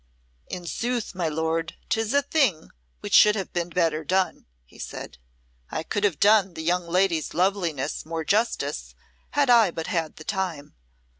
"In 0.47 0.65
sooth, 0.65 1.13
my 1.13 1.29
lord, 1.29 1.75
'tis 1.91 2.11
a 2.15 2.23
thing 2.23 2.71
which 3.01 3.13
should 3.13 3.35
have 3.35 3.53
been 3.53 3.69
better 3.69 4.03
done," 4.03 4.47
he 4.65 4.79
said. 4.79 5.19
"I 5.69 5.83
could 5.83 6.03
have 6.03 6.19
done 6.19 6.55
the 6.55 6.63
young 6.63 6.87
lady's 6.87 7.35
loveliness 7.35 8.03
more 8.03 8.25
justice, 8.25 8.95
had 9.37 9.51
I 9.51 9.69
but 9.69 9.85
had 9.85 10.15
the 10.15 10.23
time. 10.23 10.73